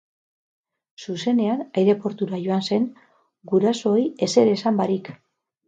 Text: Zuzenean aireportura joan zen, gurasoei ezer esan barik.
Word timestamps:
Zuzenean 1.05 1.61
aireportura 1.83 2.41
joan 2.47 2.65
zen, 2.71 2.89
gurasoei 3.55 4.09
ezer 4.31 4.53
esan 4.59 4.85
barik. 4.85 5.15